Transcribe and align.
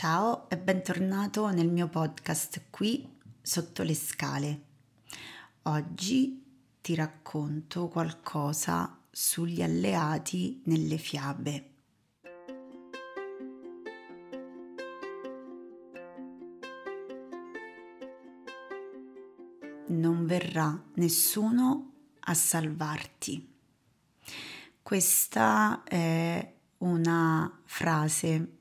Ciao 0.00 0.48
e 0.48 0.56
bentornato 0.56 1.50
nel 1.50 1.66
mio 1.66 1.88
podcast 1.88 2.66
qui 2.70 3.18
sotto 3.42 3.82
le 3.82 3.96
scale. 3.96 4.62
Oggi 5.62 6.40
ti 6.80 6.94
racconto 6.94 7.88
qualcosa 7.88 8.96
sugli 9.10 9.60
alleati 9.60 10.62
nelle 10.66 10.98
fiabe. 10.98 11.70
Non 19.88 20.26
verrà 20.26 20.80
nessuno 20.94 21.92
a 22.20 22.34
salvarti. 22.34 23.52
Questa 24.80 25.82
è 25.82 26.54
una 26.78 27.60
frase 27.64 28.57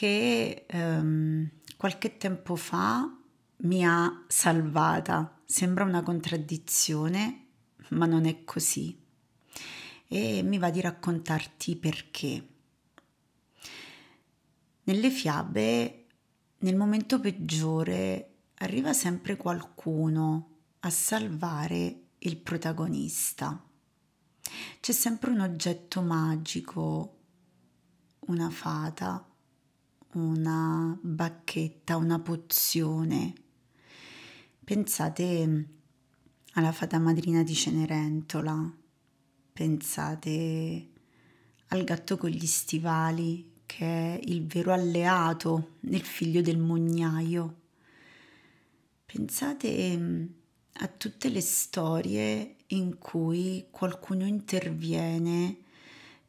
che 0.00 0.64
ehm, 0.66 1.50
qualche 1.76 2.16
tempo 2.16 2.56
fa 2.56 3.18
mi 3.58 3.84
ha 3.84 4.24
salvata. 4.28 5.42
Sembra 5.44 5.84
una 5.84 6.02
contraddizione, 6.02 7.48
ma 7.90 8.06
non 8.06 8.24
è 8.24 8.44
così. 8.44 8.98
E 10.08 10.42
mi 10.42 10.56
va 10.56 10.70
di 10.70 10.80
raccontarti 10.80 11.76
perché. 11.76 12.48
Nelle 14.84 15.10
fiabe, 15.10 16.06
nel 16.60 16.76
momento 16.76 17.20
peggiore, 17.20 18.36
arriva 18.54 18.94
sempre 18.94 19.36
qualcuno 19.36 20.60
a 20.80 20.88
salvare 20.88 22.04
il 22.20 22.38
protagonista. 22.38 23.62
C'è 24.80 24.92
sempre 24.92 25.30
un 25.30 25.40
oggetto 25.40 26.00
magico, 26.00 27.18
una 28.20 28.48
fata, 28.48 29.26
una 30.12 30.98
bacchetta, 31.00 31.96
una 31.96 32.18
pozione. 32.18 33.32
Pensate 34.64 35.68
alla 36.54 36.72
fata 36.72 36.98
madrina 36.98 37.42
di 37.42 37.54
Cenerentola, 37.54 38.76
pensate 39.52 40.88
al 41.68 41.84
gatto 41.84 42.16
con 42.16 42.30
gli 42.30 42.46
stivali 42.46 43.58
che 43.66 43.84
è 43.84 44.20
il 44.24 44.46
vero 44.46 44.72
alleato 44.72 45.76
nel 45.80 46.02
figlio 46.02 46.42
del 46.42 46.58
mugnaio. 46.58 47.58
Pensate 49.06 50.28
a 50.72 50.88
tutte 50.88 51.28
le 51.28 51.40
storie 51.40 52.56
in 52.68 52.98
cui 52.98 53.66
qualcuno 53.70 54.26
interviene 54.26 55.56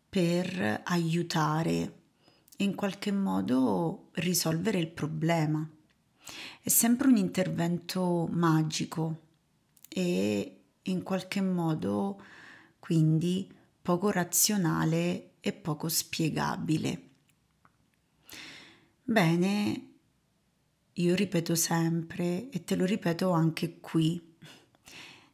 per 0.08 0.82
aiutare 0.84 2.01
in 2.64 2.76
qualche 2.76 3.12
modo 3.12 4.10
risolvere 4.14 4.78
il 4.78 4.90
problema. 4.90 5.68
È 6.62 6.70
sempre 6.70 7.08
un 7.08 7.18
intervento 7.18 8.28
magico 8.32 9.20
e 9.88 10.62
in 10.84 11.04
qualche 11.04 11.42
modo 11.42 12.22
quindi 12.80 13.52
poco 13.82 14.12
razionale 14.12 15.34
e 15.40 15.54
poco 15.54 15.90
spiegabile. 15.90 17.10
Bene, 19.04 19.88
io 20.94 21.16
ripeto 21.16 21.56
sempre 21.56 22.50
e 22.50 22.64
te 22.64 22.76
lo 22.76 22.86
ripeto 22.86 23.32
anche 23.32 23.80
qui. 23.80 24.30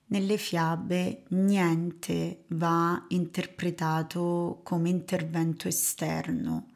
Nelle 0.10 0.38
fiabe 0.38 1.24
niente 1.30 2.46
va 2.50 3.06
interpretato 3.10 4.62
come 4.64 4.90
intervento 4.90 5.68
esterno, 5.68 6.70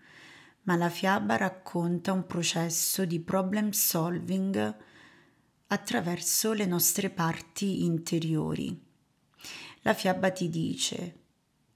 ma 0.63 0.75
la 0.75 0.89
fiaba 0.89 1.37
racconta 1.37 2.11
un 2.11 2.25
processo 2.25 3.05
di 3.05 3.19
problem 3.19 3.71
solving 3.71 4.75
attraverso 5.67 6.53
le 6.53 6.65
nostre 6.65 7.09
parti 7.09 7.85
interiori. 7.85 8.79
La 9.81 9.93
fiaba 9.93 10.29
ti 10.29 10.49
dice, 10.49 11.15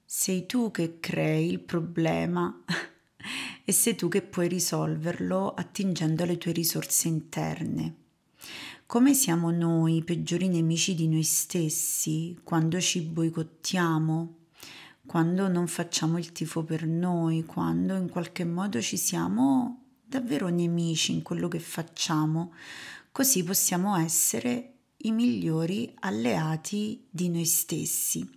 sei 0.04 0.46
tu 0.46 0.70
che 0.70 1.00
crei 1.00 1.48
il 1.48 1.60
problema 1.60 2.62
e 3.64 3.72
sei 3.72 3.96
tu 3.96 4.08
che 4.08 4.22
puoi 4.22 4.46
risolverlo 4.48 5.52
attingendo 5.52 6.22
alle 6.22 6.38
tue 6.38 6.52
risorse 6.52 7.08
interne. 7.08 7.94
Come 8.86 9.14
siamo 9.14 9.50
noi 9.50 9.96
i 9.96 10.04
peggiori 10.04 10.46
nemici 10.46 10.94
di 10.94 11.08
noi 11.08 11.24
stessi 11.24 12.38
quando 12.44 12.80
ci 12.80 13.00
boicottiamo, 13.00 14.34
quando 15.06 15.48
non 15.48 15.66
facciamo 15.66 16.18
il 16.18 16.32
tifo 16.32 16.64
per 16.64 16.86
noi, 16.86 17.44
quando 17.44 17.94
in 17.94 18.08
qualche 18.08 18.44
modo 18.44 18.80
ci 18.80 18.96
siamo 18.96 19.84
davvero 20.04 20.48
nemici 20.48 21.12
in 21.12 21.22
quello 21.22 21.48
che 21.48 21.58
facciamo, 21.58 22.52
così 23.12 23.42
possiamo 23.42 23.96
essere 23.96 24.72
i 24.98 25.12
migliori 25.12 25.94
alleati 26.00 27.06
di 27.08 27.28
noi 27.28 27.44
stessi. 27.44 28.28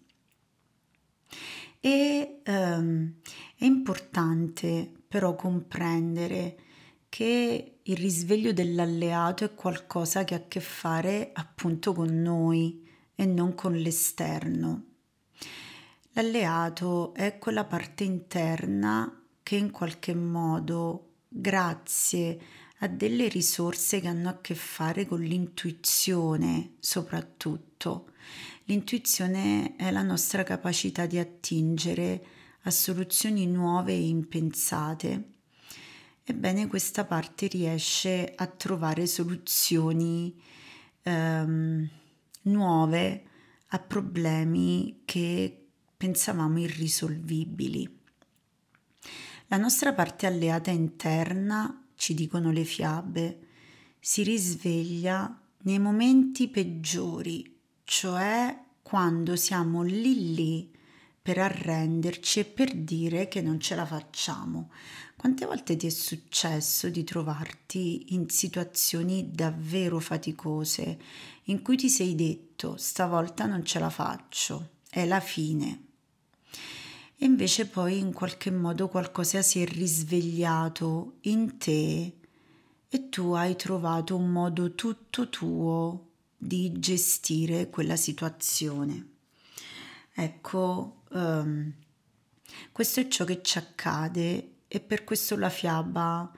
E 1.82 2.42
um, 2.46 3.14
è 3.56 3.66
importante 3.66 4.92
però 5.08 5.36
comprendere 5.36 6.58
che 7.10 7.80
il 7.82 7.98
risveglio 7.98 8.54
dell'alleato 8.54 9.44
è 9.44 9.56
qualcosa 9.56 10.24
che 10.24 10.36
ha 10.36 10.38
a 10.38 10.48
che 10.48 10.60
fare 10.60 11.32
appunto 11.34 11.94
con 11.94 12.22
noi 12.22 12.88
e 13.16 13.26
non 13.26 13.56
con 13.56 13.74
l'esterno. 13.76 14.89
L'alleato 16.22 17.14
è 17.14 17.38
quella 17.38 17.64
parte 17.64 18.04
interna 18.04 19.24
che 19.42 19.56
in 19.56 19.72
qualche 19.72 20.14
modo, 20.14 21.14
grazie 21.30 22.38
a 22.80 22.88
delle 22.90 23.30
risorse 23.30 24.02
che 24.02 24.10
hanno 24.10 24.28
a 24.28 24.42
che 24.42 24.54
fare 24.54 25.06
con 25.06 25.22
l'intuizione 25.22 26.74
soprattutto. 26.80 28.12
L'intuizione 28.66 29.78
è 29.78 29.92
la 29.92 30.02
nostra 30.02 30.44
capacità 30.44 31.06
di 31.06 31.18
attingere 31.18 32.26
a 32.64 32.70
soluzioni 32.70 33.48
nuove 33.48 33.94
e 33.94 34.06
impensate. 34.06 35.24
Ebbene, 36.26 36.68
questa 36.68 37.06
parte 37.06 37.48
riesce 37.48 38.34
a 38.36 38.46
trovare 38.46 39.08
soluzioni 39.08 40.38
ehm, 41.02 41.90
nuove 42.42 43.24
a 43.68 43.80
problemi 43.80 45.04
che 45.06 45.64
pensavamo 46.00 46.60
irrisolvibili. 46.60 48.00
La 49.48 49.58
nostra 49.58 49.92
parte 49.92 50.28
alleata 50.28 50.72
interna, 50.72 51.88
ci 51.96 52.14
dicono 52.14 52.52
le 52.52 52.64
fiabe, 52.64 53.48
si 54.00 54.24
risveglia 54.24 55.38
nei 55.64 55.78
momenti 55.78 56.48
peggiori, 56.48 57.54
cioè 57.84 58.58
quando 58.82 59.36
siamo 59.36 59.84
lì 59.84 60.34
lì 60.34 60.72
per 61.22 61.38
arrenderci 61.38 62.40
e 62.40 62.46
per 62.46 62.74
dire 62.74 63.28
che 63.28 63.42
non 63.42 63.60
ce 63.60 63.76
la 63.76 63.86
facciamo. 63.86 64.72
Quante 65.18 65.46
volte 65.46 65.76
ti 65.76 65.86
è 65.86 65.90
successo 65.90 66.88
di 66.88 67.04
trovarti 67.04 68.14
in 68.14 68.30
situazioni 68.30 69.32
davvero 69.34 70.00
faticose 70.00 70.98
in 71.44 71.62
cui 71.62 71.76
ti 71.76 71.90
sei 71.90 72.16
detto 72.16 72.78
stavolta 72.78 73.46
non 73.46 73.66
ce 73.66 73.80
la 73.80 73.90
faccio, 73.90 74.70
è 74.90 75.06
la 75.06 75.20
fine, 75.20 75.88
e 77.22 77.26
invece 77.26 77.68
poi 77.68 78.00
in 78.00 78.14
qualche 78.14 78.50
modo 78.50 78.88
qualcosa 78.88 79.42
si 79.42 79.62
è 79.62 79.66
risvegliato 79.66 81.18
in 81.22 81.58
te 81.58 82.14
e 82.88 83.10
tu 83.10 83.34
hai 83.34 83.58
trovato 83.58 84.16
un 84.16 84.32
modo 84.32 84.74
tutto 84.74 85.28
tuo 85.28 86.08
di 86.38 86.80
gestire 86.80 87.70
quella 87.70 87.98
situazione. 87.98 89.08
Ecco, 90.14 91.02
um, 91.10 91.74
questo 92.72 93.02
è 93.02 93.08
ciò 93.10 93.26
che 93.26 93.42
ci 93.44 93.58
accade 93.58 94.52
e 94.70 94.80
per 94.80 95.04
questo 95.04 95.36
la 95.36 95.50
fiaba 95.50 96.32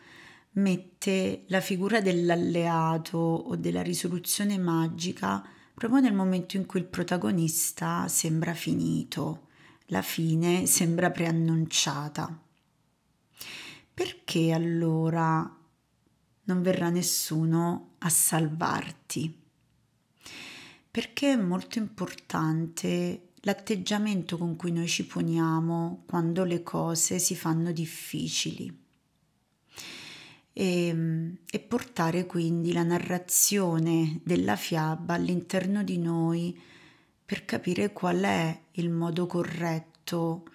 mette 0.54 1.44
la 1.48 1.62
figura 1.62 2.02
dell'alleato 2.02 3.20
o 3.20 3.56
della 3.56 3.84
risoluzione 3.84 4.58
magica 4.58 5.46
proprio 5.76 6.02
nel 6.02 6.14
momento 6.14 6.58
in 6.58 6.66
cui 6.66 6.80
il 6.80 6.88
protagonista 6.88 8.08
sembra 8.08 8.56
finito 8.56 9.50
la 9.92 10.02
fine 10.02 10.66
sembra 10.66 11.12
preannunciata. 11.12 12.42
Perché 13.94 14.52
allora 14.52 15.58
non 16.44 16.62
verrà 16.62 16.90
nessuno 16.90 17.96
a 18.00 18.10
salvarti? 18.10 19.38
Perché 20.90 21.34
è 21.34 21.36
molto 21.36 21.78
importante 21.78 23.32
l'atteggiamento 23.42 24.38
con 24.38 24.56
cui 24.56 24.72
noi 24.72 24.88
ci 24.88 25.06
poniamo 25.06 26.04
quando 26.08 26.46
le 26.46 26.64
cose 26.64 27.20
si 27.20 27.36
fanno 27.36 27.72
difficili. 27.72 28.80
E, 30.54 31.36
e, 31.50 31.60
portare 31.60 32.26
quindi 32.26 32.74
la 32.74 32.84
narrazione 32.84 34.20
della 34.24 34.56
fiaba 34.56 35.14
all'interno 35.14 35.84
di 35.84 35.98
noi 35.98 36.60
per 37.32 37.46
capire 37.46 37.94
qual 37.94 38.24
è 38.24 38.62
il 38.72 38.90
modo 38.90 39.26
corretto 39.26 40.50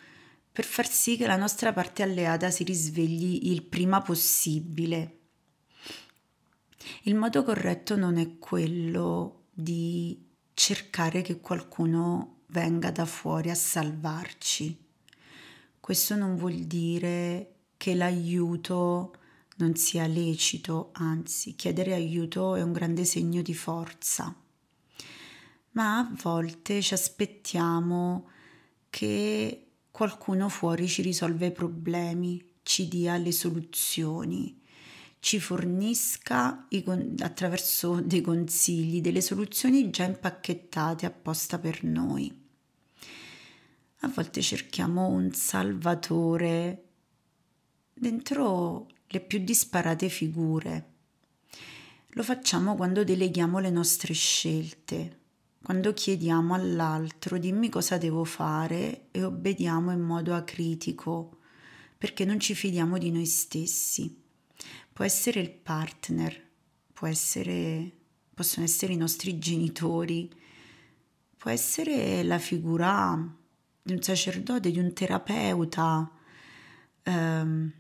per 0.53 0.67
far 0.67 0.87
sì 0.87 1.17
che 1.17 1.27
la 1.27 1.37
nostra 1.37 1.73
parte 1.73 2.03
alleata 2.03 2.51
si 2.51 2.65
risvegli 2.65 3.51
il 3.51 3.63
prima 3.63 4.03
possibile. 4.03 5.21
Il 7.05 7.15
modo 7.15 7.45
corretto 7.45 7.97
non 7.97 8.19
è 8.19 8.37
quello 8.39 9.45
di 9.51 10.23
cercare 10.53 11.23
che 11.23 11.41
qualcuno 11.41 12.41
venga 12.49 12.91
da 12.91 13.07
fuori 13.07 13.49
a 13.49 13.55
salvarci. 13.55 14.77
Questo 15.81 16.15
non 16.15 16.37
vuol 16.37 16.57
dire 16.57 17.55
che 17.79 17.95
l'aiuto 17.95 19.15
non 19.57 19.77
sia 19.77 20.07
lecito, 20.07 20.91
anzi, 20.93 21.55
chiedere 21.55 21.95
aiuto 21.95 22.55
è 22.55 22.61
un 22.61 22.73
grande 22.73 23.07
segno 23.07 23.41
di 23.41 23.55
forza. 23.55 24.45
Ma 25.77 25.99
a 25.99 26.11
volte 26.23 26.81
ci 26.81 26.95
aspettiamo 26.95 28.31
che 28.89 29.67
qualcuno 29.91 30.49
fuori 30.49 30.89
ci 30.89 31.03
risolve 31.03 31.47
i 31.47 31.53
problemi, 31.53 32.43
ci 32.63 32.89
dia 32.89 33.19
le 33.19 33.31
soluzioni, 33.31 34.59
ci 35.21 35.39
fornisca 35.39 36.67
attraverso 37.19 38.01
dei 38.01 38.23
consigli, 38.23 39.03
delle 39.03 39.21
soluzioni 39.21 39.91
già 39.91 40.05
impacchettate 40.05 41.05
apposta 41.05 41.59
per 41.59 41.85
noi. 41.85 42.45
A 44.01 44.09
volte 44.09 44.41
cerchiamo 44.41 45.09
un 45.09 45.31
salvatore 45.35 46.85
dentro 47.93 48.87
le 49.09 49.21
più 49.21 49.41
disparate 49.41 50.09
figure. 50.09 50.95
Lo 52.09 52.23
facciamo 52.23 52.77
quando 52.77 53.05
deleghiamo 53.05 53.59
le 53.59 53.71
nostre 53.71 54.15
scelte, 54.15 55.25
quando 55.67 55.93
chiediamo 55.93 56.55
all'altro 56.55 57.39
dimmi 57.39 57.69
cosa 57.69 57.99
devo 57.99 58.23
fare 58.23 59.09
e 59.11 59.25
obbediamo 59.25 59.91
in 59.91 59.99
modo 59.99 60.33
acritico, 60.33 61.41
perché 61.99 62.25
non 62.25 62.39
ci 62.39 62.55
fidiamo 62.55 62.99
di 62.99 63.11
noi 63.11 63.27
stessi. 63.27 64.23
Può 64.93 65.05
essere 65.05 65.41
il 65.41 65.51
partner, 65.51 66.51
essere, 67.09 67.91
possono 68.33 68.65
essere 68.65 68.93
i 68.93 68.97
nostri 68.97 69.39
genitori, 69.39 70.33
può 71.37 71.51
essere 71.51 72.23
la 72.23 72.39
figura 72.39 73.21
di 73.83 73.93
un 73.93 74.01
sacerdote, 74.01 74.71
di 74.71 74.79
un 74.79 74.93
terapeuta, 74.93 76.09
ehm, 77.03 77.73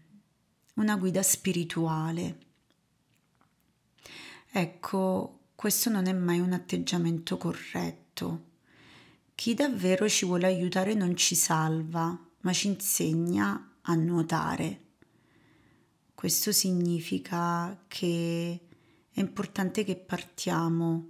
una 0.74 0.96
guida 0.96 1.22
spirituale. 1.22 2.38
Ecco, 4.50 5.35
questo 5.56 5.88
non 5.88 6.06
è 6.06 6.12
mai 6.12 6.38
un 6.38 6.52
atteggiamento 6.52 7.38
corretto. 7.38 8.44
Chi 9.34 9.54
davvero 9.54 10.06
ci 10.06 10.26
vuole 10.26 10.46
aiutare 10.46 10.92
non 10.92 11.16
ci 11.16 11.34
salva, 11.34 12.16
ma 12.40 12.52
ci 12.52 12.68
insegna 12.68 13.72
a 13.80 13.94
nuotare. 13.94 14.80
Questo 16.14 16.52
significa 16.52 17.84
che 17.88 18.60
è 19.10 19.18
importante 19.20 19.82
che 19.82 19.96
partiamo 19.96 21.08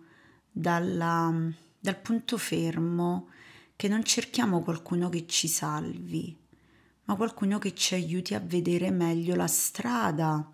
dalla, 0.50 1.34
dal 1.78 2.00
punto 2.00 2.38
fermo, 2.38 3.30
che 3.74 3.88
non 3.88 4.04
cerchiamo 4.04 4.62
qualcuno 4.62 5.08
che 5.08 5.26
ci 5.26 5.48
salvi, 5.48 6.36
ma 7.04 7.16
qualcuno 7.16 7.58
che 7.58 7.74
ci 7.74 7.94
aiuti 7.94 8.34
a 8.34 8.40
vedere 8.40 8.90
meglio 8.90 9.34
la 9.34 9.48
strada, 9.48 10.52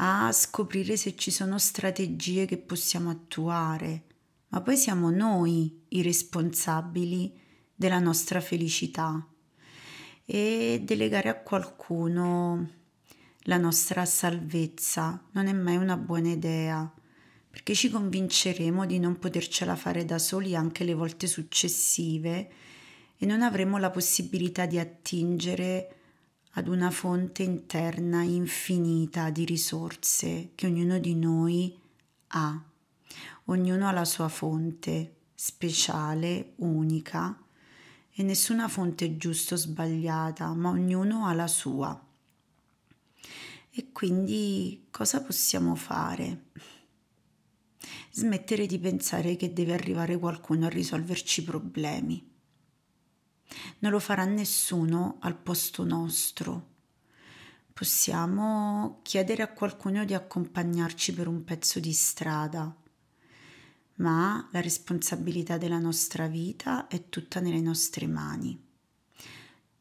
a 0.00 0.30
scoprire 0.32 0.96
se 0.96 1.16
ci 1.16 1.30
sono 1.30 1.58
strategie 1.58 2.46
che 2.46 2.58
possiamo 2.58 3.10
attuare, 3.10 4.04
ma 4.48 4.60
poi 4.60 4.76
siamo 4.76 5.10
noi 5.10 5.84
i 5.88 6.02
responsabili 6.02 7.36
della 7.74 7.98
nostra 7.98 8.40
felicità 8.40 9.26
e 10.24 10.82
delegare 10.84 11.28
a 11.28 11.40
qualcuno 11.40 12.70
la 13.42 13.56
nostra 13.56 14.04
salvezza 14.04 15.24
non 15.32 15.46
è 15.46 15.52
mai 15.52 15.76
una 15.76 15.96
buona 15.96 16.28
idea 16.28 16.92
perché 17.48 17.74
ci 17.74 17.88
convinceremo 17.88 18.84
di 18.84 18.98
non 18.98 19.18
potercela 19.18 19.74
fare 19.74 20.04
da 20.04 20.18
soli 20.18 20.54
anche 20.54 20.84
le 20.84 20.92
volte 20.92 21.26
successive 21.26 22.50
e 23.16 23.26
non 23.26 23.42
avremo 23.42 23.78
la 23.78 23.90
possibilità 23.90 24.66
di 24.66 24.78
attingere 24.78 25.97
ad 26.58 26.66
una 26.66 26.90
fonte 26.90 27.44
interna 27.44 28.22
infinita 28.22 29.30
di 29.30 29.44
risorse 29.44 30.50
che 30.56 30.66
ognuno 30.66 30.98
di 30.98 31.14
noi 31.14 31.78
ha. 32.28 32.60
Ognuno 33.44 33.86
ha 33.86 33.92
la 33.92 34.04
sua 34.04 34.28
fonte 34.28 35.14
speciale, 35.34 36.54
unica, 36.56 37.40
e 38.12 38.22
nessuna 38.24 38.66
fonte 38.66 39.04
è 39.04 39.16
giusta 39.16 39.54
o 39.54 39.56
sbagliata, 39.56 40.52
ma 40.54 40.70
ognuno 40.70 41.26
ha 41.26 41.32
la 41.32 41.46
sua. 41.46 42.06
E 43.70 43.92
quindi 43.92 44.88
cosa 44.90 45.22
possiamo 45.22 45.76
fare? 45.76 46.46
Smettere 48.10 48.66
di 48.66 48.80
pensare 48.80 49.36
che 49.36 49.52
deve 49.52 49.74
arrivare 49.74 50.18
qualcuno 50.18 50.66
a 50.66 50.70
risolverci 50.70 51.40
i 51.40 51.44
problemi 51.44 52.27
non 53.80 53.92
lo 53.92 53.98
farà 53.98 54.24
nessuno 54.24 55.18
al 55.20 55.36
posto 55.36 55.84
nostro. 55.84 56.76
Possiamo 57.72 59.00
chiedere 59.02 59.42
a 59.42 59.52
qualcuno 59.52 60.04
di 60.04 60.12
accompagnarci 60.12 61.14
per 61.14 61.28
un 61.28 61.44
pezzo 61.44 61.78
di 61.78 61.92
strada, 61.92 62.74
ma 63.96 64.48
la 64.50 64.60
responsabilità 64.60 65.58
della 65.58 65.78
nostra 65.78 66.26
vita 66.26 66.88
è 66.88 67.08
tutta 67.08 67.40
nelle 67.40 67.60
nostre 67.60 68.06
mani. 68.06 68.60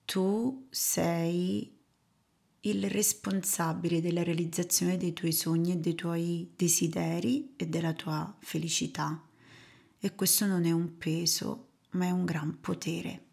Tu 0.06 0.68
sei 0.70 1.76
il 2.62 2.90
responsabile 2.90 4.02
della 4.02 4.24
realizzazione 4.24 4.98
dei 4.98 5.14
tuoi 5.14 5.32
sogni 5.32 5.72
e 5.72 5.78
dei 5.78 5.96
tuoi 5.96 6.52
desideri 6.56 7.54
e 7.56 7.68
della 7.68 7.94
tua 7.94 8.36
felicità. 8.40 9.22
E 10.00 10.16
questo 10.16 10.46
non 10.46 10.66
è 10.66 10.72
un 10.72 10.98
peso, 10.98 11.70
ma 11.92 12.06
è 12.06 12.12
un 12.12 12.26
gran 12.26 12.60
potere. 12.60 13.27